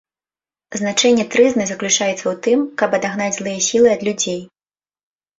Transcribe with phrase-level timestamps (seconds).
[0.79, 4.41] Значэнне трызны заключаецца ў тым, каб адагнаць злыя сілы ад людзей.